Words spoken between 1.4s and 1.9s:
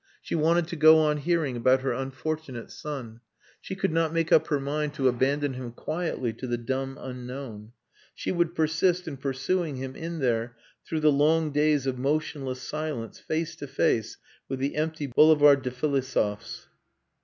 about